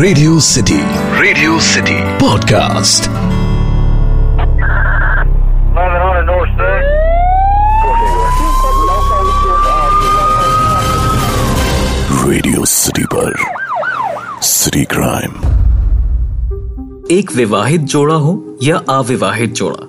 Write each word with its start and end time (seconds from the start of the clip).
Radio 0.00 0.40
city 0.40 0.78
radio 1.20 1.60
city 1.60 2.18
podcast. 2.18 3.10
Radio 12.28 12.64
city 12.64 13.04
पर 13.04 13.34
city 14.42 14.84
crime 14.84 15.30
एक 17.10 17.36
विवाहित 17.36 17.80
जोड़ा 17.80 18.14
हो 18.14 18.56
या 18.62 18.76
अविवाहित 18.76 19.52
जोड़ा? 19.52 19.86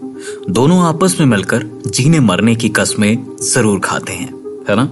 दोनों 0.50 0.84
आपस 0.84 1.18
में 1.20 1.28
मिलकर 1.28 1.64
जीने 1.88 2.20
मरने 2.20 2.55
की 2.55 2.70
कस्में 2.70 3.38
ज़रूर 3.54 3.80
खाते 3.80 4.14
हैं, 4.14 4.34
है 4.70 4.75
ना? 4.75 4.89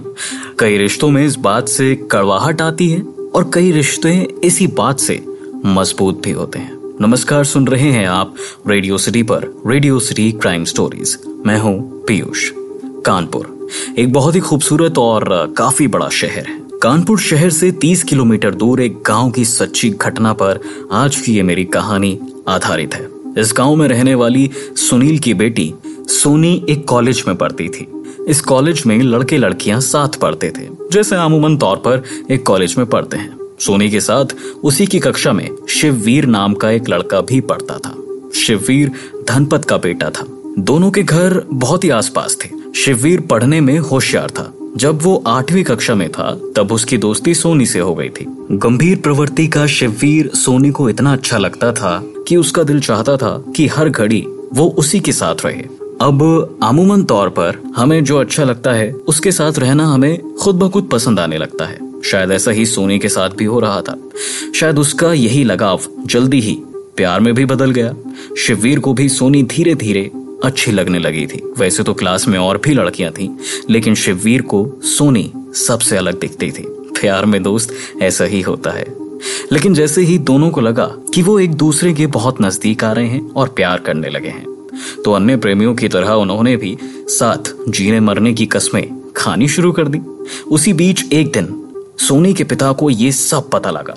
कई 0.58 0.78
रिश्तों 0.78 1.10
में 1.10 1.24
इस 1.26 1.36
बात 1.36 1.68
से 1.68 1.94
कड़वाहट 1.94 2.62
आती 2.62 2.90
है। 2.90 3.19
और 3.34 3.50
कई 3.54 3.70
रिश्ते 3.72 4.28
इसी 4.44 4.66
बात 4.66 5.00
से 5.00 5.24
मज़बूत 5.66 6.22
भी 6.22 6.30
होते 6.30 6.58
हैं। 6.58 6.98
नमस्कार, 7.00 7.44
सुन 7.44 7.66
रहे 7.66 7.90
हैं 7.92 8.06
आप 8.06 8.34
रेडियो 8.68 8.98
सिटी 8.98 9.22
पर, 9.22 9.62
रेडियो 9.66 9.98
सिटी 10.00 10.32
क्राइम 10.32 10.64
स्टोरीज। 10.64 11.18
मैं 11.46 11.58
हूँ 11.58 12.04
पीयूष। 12.04 12.50
कानपुर, 13.06 13.68
एक 13.98 14.12
बहुत 14.12 14.34
ही 14.34 14.40
खूबसूरत 14.40 14.98
और 14.98 15.54
काफ़ी 15.58 15.86
बड़ा 15.86 16.08
शहर 16.08 16.46
है। 16.46 16.60
कानपुर 16.82 17.18
शहर 17.18 17.50
से 17.50 17.72
30 17.72 18.02
किलोमीटर 18.02 18.54
दूर 18.54 18.80
एक 18.80 19.02
गाँव 19.06 19.30
की 19.30 19.44
सच्ची 19.44 19.90
घटना 19.90 20.32
पर 20.32 20.60
आज 20.92 21.16
की 21.16 21.36
ये 21.36 21.42
मेरी 21.42 21.64
कहानी 21.64 22.18
आधारित 22.48 22.94
है। 22.94 23.08
इस 23.38 23.54
गाँव 23.56 23.76
में 23.76 23.88
रहने 23.88 24.14
वाली 24.14 24.50
सुनील 24.76 25.18
की 25.18 25.34
बेटी 25.34 25.74
सोनी 26.08 26.66
एक 26.68 26.88
कॉलेज 26.88 27.24
में 27.28 27.36
पढ़ती 27.36 27.68
थी। 27.68 27.99
इस 28.30 28.40
कॉलेज 28.40 28.82
में 28.86 29.02
लड़के 29.02 29.38
लड़कियाँ 29.38 29.80
साथ 29.80 30.08
पढ़ते 30.08 30.52
थे। 30.58 30.68
जैसे 30.92 31.16
अमूमन 31.16 31.56
तौर 31.56 31.76
पर 31.76 32.02
एक 32.30 32.46
कॉलेज 32.46 32.74
में 32.78 32.86
पढ़ते 32.86 33.16
हैं। 33.16 33.36
सोनी 33.60 33.90
के 33.90 34.00
साथ 34.00 34.24
उसी 34.64 34.86
की 34.86 34.98
कक्षा 34.98 35.32
में 35.32 35.50
शिववीर 35.68 36.26
नाम 36.26 36.54
का 36.54 36.70
एक 36.70 36.88
लड़का 36.88 37.20
भी 37.20 37.40
पढ़ता 37.40 37.78
था। 37.78 37.94
शिववीर 38.34 38.92
धनपत 39.28 39.64
का 39.64 39.76
बेटा 39.76 40.10
था। 40.10 40.26
दोनों 40.58 40.90
के 40.90 41.02
घर 41.02 41.44
बहुत 41.52 41.84
ही 41.84 41.90
आसपास 41.90 42.38
थे। 42.44 42.48
शिववीर 42.76 43.20
पढ़ने 43.20 43.60
में 43.60 43.78
होशियार 43.78 44.30
था। 44.30 44.54
जब 44.76 45.02
वो 45.02 45.24
आठवीं 45.26 45.64
कक्षा 45.64 45.94
में 45.94 46.08
था, 46.12 46.40
तब 46.56 46.72
उसकी 46.72 46.98
दोस्ती 46.98 47.34
सोनी 47.34 47.66
से 47.66 47.78
हो 47.78 47.94
गई 47.94 48.08
थी। 48.08 48.26
गंभीर 48.52 48.98
प्रवृत्ति 48.98 49.48
का 49.48 49.66
शिववीर 49.66 50.30
सोनी 50.34 50.70
को 50.70 50.90
इतना 50.90 51.12
अच्छा 51.12 51.38
लगता 51.38 51.72
था 51.72 52.02
कि 52.28 52.36
उसका 52.36 52.62
दिल 52.62 52.80
चाहता 52.80 53.16
था 53.16 53.44
कि 53.56 53.66
हर 53.66 53.88
घड़ी 53.88 54.26
वो 54.52 54.68
उसी 54.78 55.00
के 55.00 55.12
साथ 55.12 55.34
रहे। 55.44 55.79
अब 56.00 56.58
आमूमन 56.62 57.02
तौर 57.02 57.28
पर 57.28 57.72
हमें 57.76 58.04
जो 58.04 58.18
अच्छा 58.18 58.44
लगता 58.44 58.72
है, 58.72 58.92
उसके 58.92 59.32
साथ 59.32 59.58
रहना 59.58 59.86
हमें 59.86 60.34
खुद 60.34 60.56
ब 60.56 60.70
खुद 60.70 60.88
पसंद 60.92 61.20
आने 61.20 61.38
लगता 61.38 61.64
है। 61.64 62.02
शायद 62.02 62.30
ऐसा 62.30 62.50
ही 62.50 62.66
सोनी 62.66 62.98
के 62.98 63.08
साथ 63.08 63.30
भी 63.30 63.44
हो 63.44 63.60
रहा 63.60 63.80
था। 63.80 63.96
शायद 64.54 64.78
उसका 64.78 65.12
यही 65.12 65.44
लगाव 65.44 65.80
जल्दी 66.06 66.40
ही 66.40 66.58
प्यार 66.96 67.20
में 67.20 67.34
भी 67.34 67.44
बदल 67.44 67.70
गया। 67.70 67.94
शिववीर 68.38 68.78
को 68.78 68.94
भी 68.94 69.08
सोनी 69.08 69.42
धीरे 69.42 69.74
धीरे 69.74 70.10
अच्छी 70.44 70.72
लगने 70.72 70.98
लगी 70.98 71.26
थी। 71.26 71.54
वैसे 71.58 71.82
तो 71.82 71.94
क्लास 71.94 72.28
में 72.28 72.38
और 72.38 72.60
भी 72.64 72.74
लड़कियाँ 72.74 73.12
थीं, 73.12 73.28
लेकिन 73.70 73.94
शिववीर 73.94 74.42
को 74.42 74.72
सोनी 74.82 75.32
सबसे 75.54 75.96
अलग 75.96 76.20
दिखती 76.20 76.50
थी। 76.50 76.62
प्यार 77.00 77.24
में 77.24 77.42
दोस्त 77.42 77.74
ऐसा 78.02 78.24
ही 78.24 78.40
होता 78.40 78.70
है। 78.70 78.86
लेकिन 79.52 79.74
जैसे 79.74 80.02
ही 80.02 80.18
दोनों 80.18 80.50
को 80.50 80.60
लगा 80.60 80.92
कि 81.14 81.22
वो 81.22 81.38
एक 81.38 81.54
दूसरे 81.54 81.94
के 81.94 82.06
बहुत 82.06 82.42
नज़दीक 82.42 82.84
आ 82.84 82.92
रहे 82.92 83.06
हैं 83.06 83.30
और 83.30 83.48
प्यार 83.48 83.78
करने 83.78 84.08
लगे 84.08 84.28
हैं 84.28 84.59
तो 85.04 85.12
अन्य 85.12 85.36
प्रेमियों 85.36 85.74
की 85.74 85.88
तरह 85.88 86.12
उन्होंने 86.14 86.56
भी 86.56 86.76
साथ 87.10 87.52
जीने 87.68 88.00
मरने 88.00 88.32
की 88.34 88.46
कस्में 88.46 88.84
खानी 89.16 89.48
शुरू 89.48 89.72
कर 89.72 89.88
दी। 89.88 89.98
उसी 90.50 90.72
बीच 90.72 91.04
एक 91.12 91.32
दिन 91.32 91.56
सोनी 91.98 92.32
के 92.34 92.44
पिता 92.44 92.72
को 92.72 92.90
ये 92.90 93.12
सब 93.12 93.50
पता 93.50 93.70
लगा। 93.70 93.94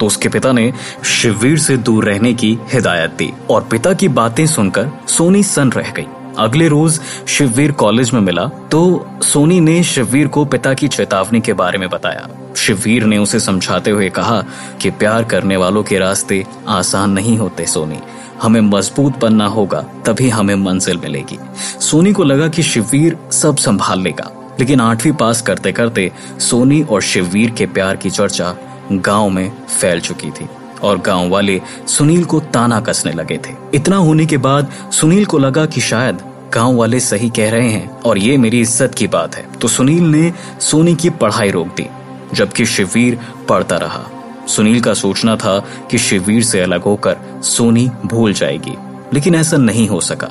तो 0.00 0.06
उसके 0.06 0.28
पिता 0.28 0.52
ने 0.52 0.72
शिववीर 1.04 1.58
से 1.58 1.76
दूर 1.76 2.04
रहने 2.04 2.32
की 2.34 2.56
हिदायत 2.72 3.10
दी 3.10 3.32
और 3.50 3.68
पिता 3.70 3.92
की 3.92 4.08
बातें 4.10 4.46
सुनकर 4.46 4.90
सोनी 5.08 5.42
सन 5.42 5.70
रह 5.72 5.90
गई। 5.90 6.06
अगले 6.38 6.68
रोज 6.68 6.98
शिववीर 7.28 7.72
कॉलेज 7.72 8.10
में 8.12 8.20
मिला 8.20 8.44
तो 8.70 9.06
सोनी 9.22 9.60
ने 9.60 9.82
शिववीर 9.84 10.28
को 10.28 10.44
पिता 10.44 10.72
की 10.74 10.88
चेतावनी 10.88 11.40
के 11.40 11.52
बारे 11.52 11.78
में 11.78 11.88
बताया। 11.88 12.28
शिववीर 12.56 13.04
ने 13.04 13.18
उसे 13.18 13.40
समझाते 13.40 13.90
हुए 13.90 14.08
कहा 14.08 14.42
कि 14.82 14.90
प्यार 14.90 15.24
करने 15.24 15.56
वालों 15.56 15.82
के 15.82 15.98
रास्ते 15.98 16.44
आसान 16.68 17.10
नहीं 17.10 17.36
होते 17.38 17.66
सोनी। 17.66 17.98
हमें 18.44 18.60
मज़बूत 18.60 19.18
बनना 19.18 19.46
होगा, 19.46 19.80
तभी 20.06 20.28
हमें 20.28 20.54
मंजिल 20.56 20.98
मिलेगी। 20.98 21.38
सोनी 21.80 22.12
को 22.12 22.24
लगा 22.24 22.48
कि 22.48 22.62
शिववीर 22.62 23.16
सब 23.32 23.56
संभाल 23.56 24.00
लेगा, 24.00 24.30
लेकिन 24.60 24.80
आठवीं 24.80 25.12
पास 25.14 25.40
करते 25.42 25.72
करते 25.72 26.10
सोनी 26.40 26.82
और 26.82 27.02
शिववीर 27.02 27.50
के 27.50 27.66
प्यार 27.68 27.96
की 27.96 28.10
चर्चा 28.10 28.54
गाँव 28.92 29.28
में 29.28 29.50
फैल 29.70 30.00
चुकी 30.00 30.30
थी, 30.30 30.48
और 30.82 30.98
गाँव 30.98 31.28
वाले 31.28 31.60
सुनील 31.88 32.24
को 32.24 32.40
ताना 32.52 32.80
कसने 32.80 33.12
लगे 33.12 33.38
थे। 33.38 33.54
इतना 33.74 33.96
होने 33.98 34.26
के 34.26 34.36
बाद 34.38 34.72
सुनील 34.92 35.24
को 35.24 35.38
लगा 35.38 35.66
कि 35.66 35.80
शायद 35.80 36.18
गाँव 36.54 36.76
वाले 36.76 37.00
सही 37.00 37.30
कह 37.30 37.50
रहे 37.50 37.68
हैं, 37.68 37.88
और 38.00 38.18
ये 38.18 38.36
मेरी 38.36 38.60
इज़्ज़त 38.60 38.94
की 38.94 39.06
बात 39.08 39.36
है। 39.36 39.46
तो 39.52 39.68
सुनील 39.68 40.02
ने 40.06 40.32
सोनी 40.60 40.94
की 40.94 41.10
पढ़ाई 41.12 41.50
रोक 41.50 41.68
दी, 41.76 41.86
जबकि 42.34 42.66
शिववीर 42.66 43.18
पढ़ता 43.48 43.76
रहा। 43.76 44.04
सुनील 44.48 44.80
का 44.80 44.94
सोचना 44.94 45.36
था 45.36 45.58
कि 45.90 45.98
शिववीर 45.98 46.42
से 46.42 46.60
अलग 46.60 46.82
होकर 46.82 47.16
सोनी 47.42 47.90
भूल 48.06 48.32
जाएगी, 48.32 48.76
लेकिन 49.12 49.34
ऐसा 49.34 49.56
नहीं 49.56 49.88
हो 49.88 50.00
सका। 50.00 50.30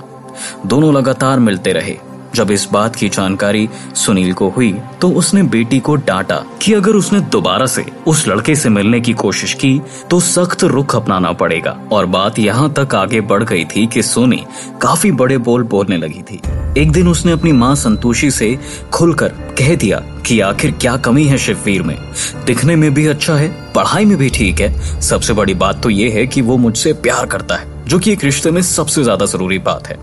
दोनों 0.65 0.93
लगातार 0.93 1.39
मिलते 1.39 1.73
रहे। 1.73 1.97
जब 2.35 2.51
इस 2.51 2.67
बात 2.71 2.95
की 2.95 3.09
जानकारी 3.09 3.67
सुनील 3.95 4.33
को 4.33 4.49
हुई 4.49 4.71
तो 5.01 5.09
उसने 5.11 5.43
बेटी 5.45 5.79
को 5.79 5.95
डांटा 5.97 6.43
कि 6.61 6.73
अगर 6.73 6.91
उसने 6.91 7.19
दोबारा 7.31 7.65
से 7.65 7.85
उस 8.07 8.27
लड़के 8.27 8.55
से 8.55 8.69
मिलने 8.69 8.99
की 9.01 9.13
कोशिश 9.13 9.53
की 9.53 9.81
तो 10.09 10.19
सख्त 10.19 10.63
रुख 10.63 10.95
अपनाना 10.95 11.31
पड़ेगा। 11.33 11.77
और 11.91 12.05
बात 12.05 12.39
यहाँ 12.39 12.71
तक 12.73 12.95
आगे 12.95 13.21
बढ़ 13.23 13.43
गई 13.43 13.65
थी 13.65 13.85
कि 13.87 14.03
सोनी 14.03 14.43
काफ़ी 14.81 15.11
बड़े 15.13 15.37
बोल 15.39 15.63
बोलने 15.63 15.97
लगी 15.97 16.21
थी। 16.21 16.41
एक 16.77 16.91
दिन 16.91 17.07
उसने 17.07 17.31
अपनी 17.31 17.51
माँ 17.51 17.73
संतोषी 17.75 18.31
से 18.31 18.57
खुलकर 18.93 19.29
कह 19.57 19.75
दिया 19.75 20.01
कि 20.27 20.39
आखिर 20.39 20.71
क्या 20.71 20.95
कमी 20.97 21.23
है 21.23 21.37
शिववीर 21.37 21.83
में? 21.83 21.97
दिखने 22.45 22.75
में 22.75 22.93
भी 22.93 23.05
अच्छा 23.07 23.35
है, 23.35 23.49
पढ़ाई 23.75 24.05
में 24.05 24.17
भी 24.17 24.29
ठीक 24.29 24.61
है। 24.61 25.01
सबसे 25.01 25.33
बड़ी 25.33 25.53
बात 25.55 25.81
तो 25.83 25.89
ये 25.89 26.09
है 26.09 26.25
कि 26.27 26.41
वो 26.41 26.57
मुझसे 26.57 26.93
प्यार 26.93 27.25
करता 27.25 27.55
है। 27.55 27.72
जो 27.87 27.99
कि 27.99 28.11
एक 28.11 28.23
रिश्ते 28.23 28.51
में 28.51 28.61
सबसे 28.61 29.03
ज़्यादा 29.03 29.25
ज़रूरी 29.25 29.59
बात 29.59 29.87
है। 29.87 29.97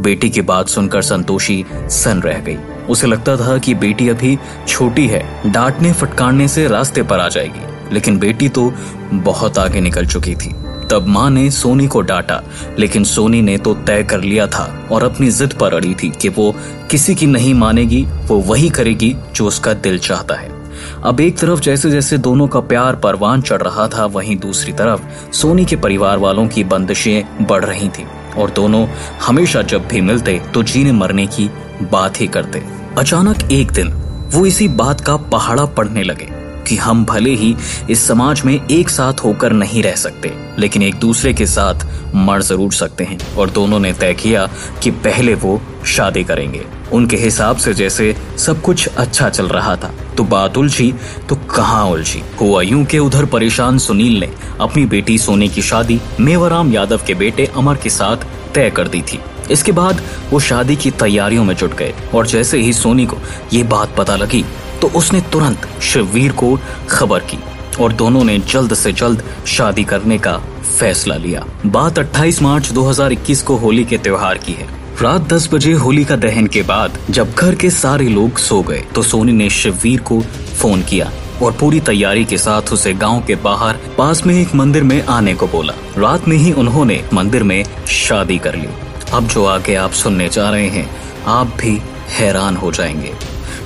बेटी 0.00 0.30
की 0.30 0.42
बात 0.42 0.68
सुनकर 0.68 1.02
संतोषी 1.02 1.64
सन 1.72 2.20
रह 2.20 2.38
गई। 2.40 2.56
उसे 2.86 3.06
लगता 3.06 3.36
था 3.36 3.56
कि 3.58 3.74
बेटी 3.74 4.08
अभी 4.08 4.36
छोटी 4.68 5.06
है, 5.06 5.24
डांटने 5.46 5.92
फटकारने 5.92 6.48
से 6.48 6.66
रास्ते 6.68 7.02
पर 7.02 7.20
आ 7.20 7.28
जाएगी। 7.28 7.94
लेकिन 7.94 8.18
बेटी 8.18 8.48
तो 8.48 8.72
बहुत 9.12 9.58
आगे 9.58 9.80
निकल 9.80 10.06
चुकी 10.06 10.34
थी। 10.34 10.54
तब 10.90 11.06
माँ 11.06 11.30
ने 11.30 11.50
सोनी 11.50 11.86
को 11.86 12.00
डांटा, 12.00 12.42
लेकिन 12.78 13.04
सोनी 13.04 13.42
ने 13.42 13.56
तो 13.58 13.74
तय 13.76 14.02
कर 14.02 14.20
लिया 14.20 14.46
था 14.46 14.88
और 14.92 15.04
अपनी 15.04 15.30
जिद 15.30 15.52
पर 15.52 15.74
अड़ी 15.74 15.94
थी 15.94 16.10
कि 16.12 16.28
वो 16.28 16.54
किसी 16.90 17.14
की 17.14 17.26
नहीं 17.26 17.54
मानेगी, 17.54 18.02
वो 18.02 18.40
वही 18.40 18.68
करेगी 18.68 19.14
जो 19.34 19.46
उसका 19.46 19.72
दिल 19.74 19.98
चाहता 19.98 20.34
है। 20.34 20.55
अब 21.04 21.20
एक 21.20 21.38
तरफ़ 21.38 21.60
जैसे 21.60 21.90
जैसे 21.90 22.18
दोनों 22.18 22.46
का 22.48 22.60
प्यार 22.62 22.96
परवान 22.96 23.42
चढ़ 23.42 23.62
रहा 23.62 23.88
था, 23.88 24.04
वहीं 24.06 24.36
दूसरी 24.36 24.72
तरफ़ 24.72 25.32
सोनी 25.32 25.64
के 25.64 25.76
परिवार 25.76 26.18
वालों 26.18 26.46
की 26.48 26.64
बंदिशें 26.64 27.46
बढ़ 27.46 27.64
रही 27.64 27.88
थी। 27.88 28.06
और 28.38 28.50
दोनों 28.50 28.86
हमेशा 29.26 29.62
जब 29.62 29.86
भी 29.88 30.00
मिलते 30.00 30.40
तो 30.54 30.62
जीने 30.62 30.92
मरने 30.92 31.26
की 31.26 31.50
बात 31.82 32.20
ही 32.20 32.26
करते। 32.26 32.62
अचानक 32.98 33.50
एक 33.52 33.70
दिन, 33.70 33.92
वो 34.32 34.46
इसी 34.46 34.68
बात 34.68 35.00
का 35.00 35.16
पहाड़ा 35.16 35.64
पड़ने 35.66 36.02
लगे 36.02 36.28
कि 36.68 36.76
हम 36.76 37.04
भले 37.04 37.30
ही 37.30 37.54
इस 37.90 38.06
समाज 38.06 38.42
में 38.44 38.54
एक 38.54 38.88
साथ 38.88 39.20
होकर 39.24 39.52
नहीं 39.52 39.82
रह 39.82 39.94
सकते, 39.94 40.32
लेकिन 40.58 40.82
एक 40.82 40.94
दूसरे 40.94 41.32
के 41.34 41.46
साथ 41.46 41.86
मर 42.14 42.42
ज़रूर 42.42 42.72
सकते 42.72 43.04
हैं। 43.04 43.18
और 43.36 43.50
दोनों 43.50 43.78
ने 43.80 43.92
तय 43.92 44.14
किया 44.14 44.48
कि 44.82 44.90
पहले 44.90 45.34
वो 45.34 45.60
शादी 45.86 46.24
करेंगे। 46.24 46.64
उनके 46.92 47.16
हिसाब 47.16 47.56
से 47.56 47.74
जैसे 47.74 48.14
सब 48.38 48.60
कुछ 48.62 48.86
अच्छा 48.88 49.28
चल 49.28 49.48
रहा 49.48 49.76
था। 49.76 49.92
तो 50.16 50.24
बात 50.24 50.56
उलझी 50.56 50.92
तो 51.28 51.36
कहाँ 51.50 51.84
उलझी? 51.86 52.22
हुआ 52.40 52.62
यूँ 52.62 52.84
के 52.84 52.98
उधर 52.98 53.24
परेशान 53.24 53.78
सुनील 53.78 54.18
ने 54.20 54.30
अपनी 54.60 54.84
बेटी 54.86 55.18
सोनी 55.18 55.48
की 55.48 55.62
शादी 55.62 56.00
मेवाराम 56.20 56.72
यादव 56.72 57.00
के 57.06 57.14
बेटे 57.14 57.46
अमर 57.56 57.76
के 57.76 57.90
साथ 57.90 58.26
तय 58.54 58.70
कर 58.70 58.88
दी 58.88 59.02
थी। 59.02 59.18
इसके 59.50 59.72
बाद 59.72 60.02
वो 60.30 60.40
शादी 60.40 60.76
की 60.76 60.90
तैयारियों 60.90 61.44
में 61.44 61.54
जुट 61.54 61.74
गए 61.76 61.94
और 62.14 62.26
जैसे 62.26 62.58
ही 62.58 62.72
सोनी 62.72 63.06
को 63.06 63.16
ये 63.52 63.62
बात 63.64 63.94
पता 63.96 64.16
लगी 64.16 64.44
तो 64.80 64.88
उसने 64.88 65.20
तुरंत 65.32 65.68
शिववीर 65.82 66.32
को 66.32 66.58
खबर 66.90 67.20
की 67.24 67.38
और 67.80 67.92
दोनों 67.92 68.24
ने 68.24 68.38
जल्द 68.38 68.74
से 68.74 68.92
जल्द 68.92 69.22
शादी 69.46 69.84
करने 69.84 70.18
का 70.18 70.36
फैसला 70.78 71.16
लिया। 71.16 71.44
बात 71.66 71.98
28 71.98 72.40
मार्च 72.42 72.70
2021 72.72 73.42
को 73.42 73.56
होली 73.56 73.84
के 73.84 73.98
त्योहार 73.98 74.38
की 74.38 74.52
है। 74.52 74.75
रात 75.02 75.22
10 75.28 75.48
बजे 75.52 75.72
होली 75.72 76.04
का 76.04 76.16
दहन 76.16 76.46
के 76.46 76.62
बाद 76.62 76.98
जब 77.10 77.32
घर 77.34 77.54
के 77.54 77.70
सारे 77.70 78.08
लोग 78.08 78.38
सो 78.38 78.62
गए 78.62 78.78
तो 78.94 79.02
सोनी 79.02 79.32
ने 79.32 79.50
शिववीर 79.50 80.00
को 80.00 80.20
फ़ोन 80.60 80.82
किया 80.82 81.10
और 81.42 81.52
पूरी 81.52 81.80
तैयारी 81.80 82.24
के 82.24 82.38
साथ 82.38 82.72
उसे 82.72 82.92
गाँव 82.94 83.24
के 83.26 83.34
बाहर, 83.34 83.76
पास 83.98 84.26
में 84.26 84.34
एक 84.34 84.54
मंदिर 84.54 84.82
में 84.82 85.04
आने 85.06 85.34
को 85.34 85.46
बोला। 85.46 85.74
रात 85.98 86.28
में 86.28 86.36
ही 86.36 86.52
उन्होंने 86.52 87.04
मंदिर 87.14 87.42
में 87.42 87.64
शादी 87.86 88.38
कर 88.38 88.56
ली। 88.56 88.68
अब 89.12 89.26
जो 89.26 89.44
आगे 89.44 89.74
आप 89.74 89.90
सुनने 89.90 90.28
जा 90.28 90.50
रहे 90.50 90.68
हैं, 90.68 90.90
आप 91.26 91.46
भी 91.46 91.80
हैरान 92.08 92.56
हो 92.56 92.72
जाएँगे। 92.72 93.12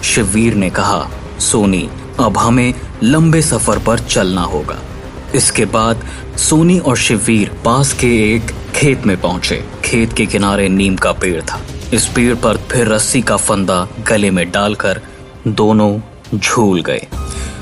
शिववीर 0.05 0.55
ने 0.55 0.71
कहा, 0.71 1.11
सोनी, 1.41 1.89
अब 2.21 2.39
हमें 2.39 2.75
लंबे 3.03 3.43
सफ़र 3.43 3.79
पर 3.79 3.99
चलना 3.99 4.43
होगा। 4.43 4.79
इसके 5.35 5.65
बाद 5.65 6.07
सोनी 6.37 6.79
और 6.79 6.97
शिववीर 6.97 7.51
पास 7.65 7.93
के 7.93 8.35
एक 8.35 8.51
खेत 8.75 9.07
में 9.07 9.21
पहुँचे। 9.21 9.80
खेत 9.91 10.13
के 10.13 10.25
किनारे 10.27 10.69
नीम 10.69 10.97
का 10.97 11.13
पेड़ 11.13 11.41
था। 11.43 11.61
इस 11.95 12.07
पेड़ 12.07 12.35
पर 12.35 12.57
फिर 12.71 12.89
रस्सी 12.89 13.23
का 13.23 13.37
फंदा 13.37 13.87
गले 14.09 14.31
में 14.31 14.51
डालकर 14.51 15.01
दोनों 15.49 15.99
झूल 16.39 16.83
गए। 16.83 17.07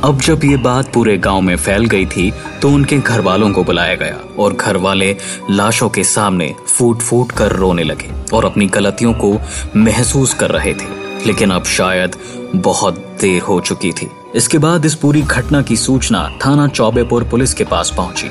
अब 0.04 0.20
जब 0.20 0.44
ये 0.44 0.56
बात 0.56 0.92
पूरे 0.92 1.16
गाँव 1.18 1.40
में 1.40 1.56
फैल 1.56 1.84
गई 1.84 2.06
थी 2.06 2.30
तो 2.62 2.70
उनके 2.70 2.98
घर 2.98 3.20
वालों 3.20 3.50
को 3.52 3.64
बुलाया 3.64 3.94
गया 3.94 4.16
और 4.38 4.52
घर 4.52 4.76
वाले 4.76 5.16
लाशों 5.50 5.88
के 5.88 6.04
सामने 6.04 6.54
फूट 6.66 6.98
फूट 6.98 7.32
कर 7.32 7.52
रोने 7.52 7.84
लगे 7.84 8.10
और 8.36 8.44
अपनी 8.44 8.66
गलतियों 8.66 9.12
को 9.14 9.36
महसूस 9.76 10.34
कर 10.34 10.50
रहे 10.50 10.74
थे। 10.74 10.96
लेकिन 11.26 11.50
अब 11.50 11.64
शायद 11.64 12.16
बहुत 12.56 12.98
देर 13.20 13.42
हो 13.42 13.60
चुकी 13.60 13.92
थी। 13.92 14.10
इसके 14.34 14.58
बाद 14.58 14.84
इस 14.84 14.94
पूरी 14.94 15.22
घटना 15.22 15.62
की 15.62 15.76
सूचना 15.76 16.28
थाना 16.46 16.66
चौबेपुर 16.68 17.24
पुलिस 17.24 17.54
के 17.54 17.64
पास 17.64 17.92
पहुँची। 17.96 18.30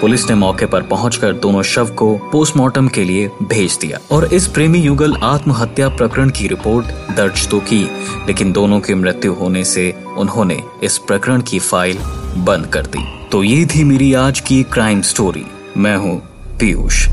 पुलिस 0.00 0.28
ने 0.28 0.34
मौके 0.34 0.66
पर 0.66 0.82
पहुंचकर 0.82 1.32
दोनों 1.32 1.62
शव 1.62 1.90
को 1.90 2.16
पोस्टमार्टम 2.32 2.88
के 2.88 3.04
लिए 3.04 3.28
भेज 3.42 3.78
दिया 3.80 3.98
और 4.10 4.24
इस 4.34 4.46
प्रेमी 4.46 4.78
युगल 4.78 5.14
आत्महत्या 5.24 5.88
प्रकरण 5.88 6.30
की 6.30 6.48
रिपोर्ट 6.48 6.86
दर्ज 7.16 7.48
तो 7.48 7.60
की 7.60 7.82
लेकिन 8.26 8.52
दोनों 8.52 8.80
की 8.80 8.94
मृत्यु 8.94 9.32
होने 9.32 9.64
से 9.64 9.90
उन्होंने 10.18 10.62
इस 10.82 10.98
प्रकरण 10.98 11.40
की 11.40 11.58
फ़ाइल 11.58 11.98
बंद 12.46 12.66
कर 12.66 12.86
दी। 12.86 13.04
तो 13.32 13.42
ये 13.42 13.66
थी 13.66 13.84
मेरी 13.84 14.12
आज 14.14 14.40
की 14.40 14.62
क्राइम 14.72 15.00
स्टोरी। 15.02 15.46
मैं 15.76 15.96
हूँ 15.96 16.18
पीयूष. 16.60 17.06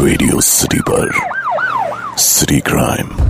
रेडियो 0.00 0.40
सिटी 0.40 0.80
पर 0.80 1.10
सिटी 2.18 2.60
क्राइम 2.60 3.25